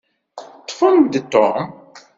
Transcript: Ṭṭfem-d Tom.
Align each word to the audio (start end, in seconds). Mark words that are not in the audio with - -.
Ṭṭfem-d 0.61 1.13
Tom. 1.33 1.65